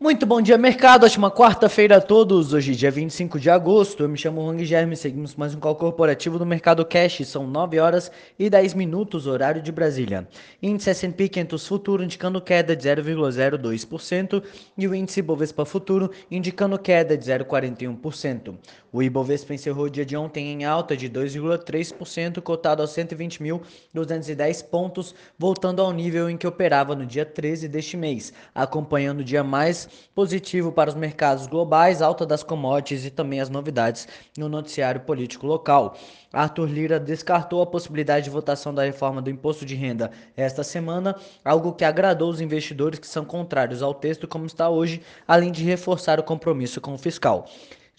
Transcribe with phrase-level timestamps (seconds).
[0.00, 1.06] Muito bom dia, mercado.
[1.06, 2.52] Ótima quarta-feira a todos.
[2.52, 4.04] Hoje, dia 25 de agosto.
[4.04, 4.96] Eu me chamo Wang Germe.
[4.96, 7.26] Seguimos mais um call corporativo do Mercado Cash.
[7.26, 8.08] São 9 horas
[8.38, 10.28] e 10 minutos, horário de Brasília.
[10.62, 14.40] Índice S&P 500 Futuro indicando queda de 0,02%
[14.76, 18.54] e o índice Bovespa Futuro indicando queda de 0,41%.
[18.92, 25.14] O Ibovespa encerrou o dia de ontem em alta de 2,3%, cotado aos 120.210 pontos,
[25.36, 29.87] voltando ao nível em que operava no dia 13 deste mês, acompanhando o dia mais
[30.14, 35.46] positivo para os mercados globais, alta das commodities e também as novidades no noticiário político
[35.46, 35.96] local.
[36.32, 41.16] Arthur Lira descartou a possibilidade de votação da reforma do imposto de renda esta semana,
[41.44, 45.64] algo que agradou os investidores que são contrários ao texto como está hoje, além de
[45.64, 47.46] reforçar o compromisso com o fiscal.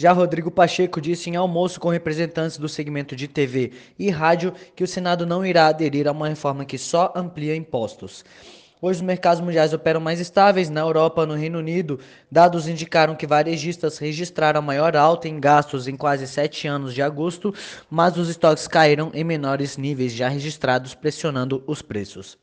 [0.01, 4.81] Já Rodrigo Pacheco disse em almoço com representantes do segmento de TV e rádio que
[4.81, 8.23] o Senado não irá aderir a uma reforma que só amplia impostos.
[8.81, 10.69] Hoje os mercados mundiais operam mais estáveis.
[10.69, 11.99] Na Europa, no Reino Unido,
[12.31, 17.01] dados indicaram que varejistas registraram a maior alta em gastos em quase sete anos de
[17.01, 17.53] agosto,
[17.89, 22.37] mas os estoques caíram em menores níveis já registrados, pressionando os preços.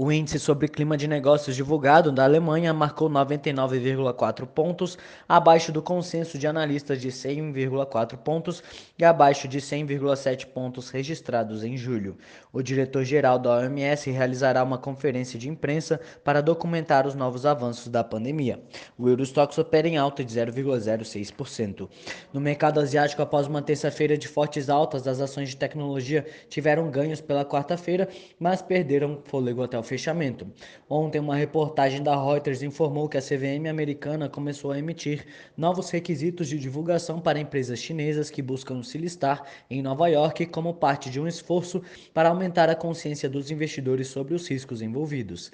[0.00, 4.96] O índice sobre clima de negócios divulgado da Alemanha marcou 99,4 pontos,
[5.28, 8.62] abaixo do consenso de analistas de 100,4 pontos
[8.96, 12.16] e abaixo de 100,7 pontos registrados em julho.
[12.52, 18.04] O diretor-geral da OMS realizará uma conferência de imprensa para documentar os novos avanços da
[18.04, 18.62] pandemia.
[18.96, 21.88] O Eurostox opera em alta de 0,06%.
[22.32, 27.20] No mercado asiático, após uma terça-feira de fortes altas, as ações de tecnologia tiveram ganhos
[27.20, 30.46] pela quarta-feira, mas perderam fôlego até o fechamento.
[30.88, 36.48] Ontem, uma reportagem da Reuters informou que a CVM americana começou a emitir novos requisitos
[36.48, 41.18] de divulgação para empresas chinesas que buscam se listar em Nova York como parte de
[41.18, 45.50] um esforço para aumentar a consciência dos investidores sobre os riscos envolvidos.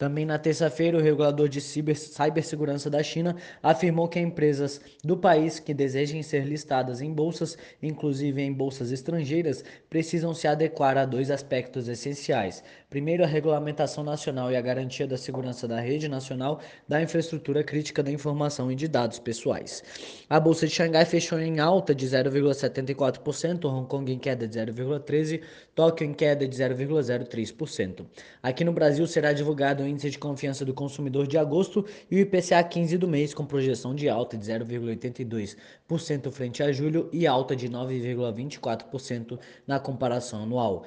[0.00, 5.60] Também na terça-feira, o regulador de ciber, cibersegurança da China afirmou que empresas do país
[5.60, 11.30] que desejem ser listadas em bolsas, inclusive em bolsas estrangeiras, precisam se adequar a dois
[11.30, 12.64] aspectos essenciais.
[12.88, 18.02] Primeiro, a regulamentação nacional e a garantia da segurança da rede nacional da infraestrutura crítica
[18.02, 19.84] da informação e de dados pessoais.
[20.30, 25.42] A bolsa de Xangai fechou em alta de 0,74%, Hong Kong em queda de 0,13%,
[25.74, 28.06] Tóquio em queda de 0,03%.
[28.42, 32.62] Aqui no Brasil será divulgado índice de confiança do consumidor de agosto e o IPCA
[32.62, 37.68] 15 do mês, com projeção de alta de 0,82% frente a julho e alta de
[37.68, 40.84] 9,24% na comparação anual.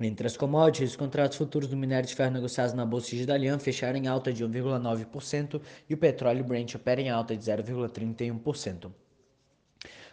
[0.00, 3.58] Entre as commodities, os contratos futuros do minério de ferro negociados na Bolsa de Dalian
[3.58, 8.90] fecharam em alta de 1,9% e o petróleo Brent opera em alta de 0,31%.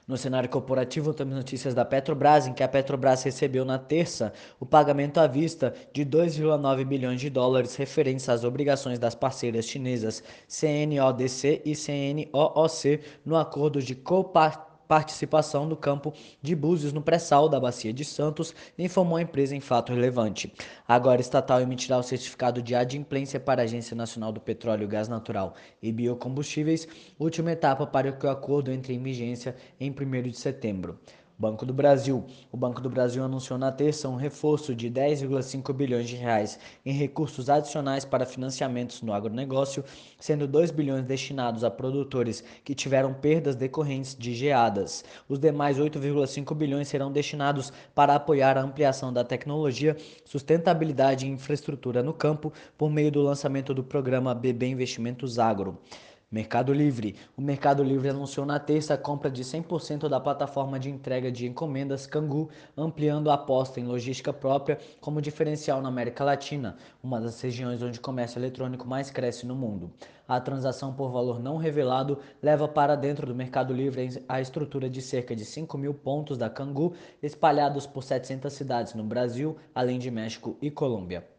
[0.07, 4.65] No cenário corporativo, temos notícias da Petrobras, em que a Petrobras recebeu na terça o
[4.65, 11.61] pagamento à vista de 2,9 bilhões de dólares referentes às obrigações das parceiras chinesas CNODC
[11.65, 17.93] e CNOOC no acordo de coparticipação participação no campo de Búzios no pré-sal da Bacia
[17.93, 20.53] de Santos, informou a empresa em fato relevante.
[20.87, 25.07] Agora, a estatal emitirá o certificado de adimplência para a Agência Nacional do Petróleo, Gás
[25.07, 26.87] Natural e Biocombustíveis,
[27.19, 30.99] última etapa para que o acordo entre em vigência em 1 de setembro.
[31.39, 32.25] Banco do Brasil.
[32.51, 36.91] O Banco do Brasil anunciou na terça um reforço de 10,5 bilhões de reais em
[36.91, 39.83] recursos adicionais para financiamentos no agronegócio,
[40.19, 45.05] sendo 2 bilhões destinados a produtores que tiveram perdas decorrentes de geadas.
[45.29, 52.01] Os demais 8,5 bilhões serão destinados para apoiar a ampliação da tecnologia, sustentabilidade e infraestrutura
[52.01, 55.77] no campo por meio do lançamento do programa BB Investimentos Agro.
[56.29, 57.15] Mercado Livre.
[57.37, 61.47] O Mercado Livre anunciou na terça a compra de 100% da plataforma de entrega de
[61.47, 67.39] encomendas Cangu, ampliando a aposta em logística própria como diferencial na América Latina, uma das
[67.39, 69.89] regiões onde o comércio eletrônico mais cresce no mundo.
[70.27, 75.01] A transação por valor não revelado leva para dentro do Mercado Livre a estrutura de
[75.01, 76.93] cerca de 5 mil pontos da Cangu,
[77.23, 81.36] espalhados por 700 cidades no Brasil, além de México e Colômbia.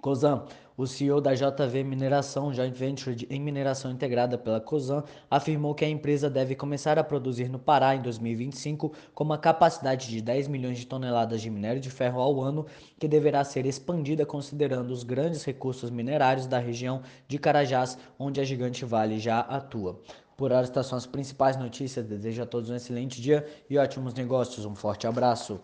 [0.00, 0.44] Cosan,
[0.76, 5.88] o CEO da JV Mineração, joint venture em mineração integrada pela Cosan, afirmou que a
[5.88, 10.78] empresa deve começar a produzir no Pará em 2025 com uma capacidade de 10 milhões
[10.78, 12.64] de toneladas de minério de ferro ao ano,
[12.98, 18.44] que deverá ser expandida considerando os grandes recursos minerários da região de Carajás, onde a
[18.44, 20.00] Gigante Vale já atua.
[20.34, 22.06] Por hora, estas são as principais notícias.
[22.06, 24.64] Desejo a todos um excelente dia e ótimos negócios.
[24.64, 25.60] Um forte abraço.